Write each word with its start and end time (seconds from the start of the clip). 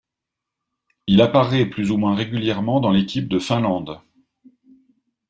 Il 1.05 1.21
apparaît 1.21 1.67
plus 1.67 1.91
ou 1.91 1.97
moins 1.97 2.15
régulièrement 2.15 2.79
dans 2.79 2.89
l'équipe 2.89 3.27
de 3.27 3.37
Finlande. 3.37 4.01